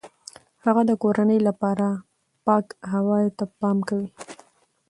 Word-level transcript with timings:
هغه 0.65 0.81
د 0.89 0.91
کورنۍ 1.03 1.39
لپاره 1.47 1.85
پاک 2.45 2.65
هوای 2.93 3.25
ته 3.37 3.43
پام 3.59 3.77
کوي. 3.87 4.07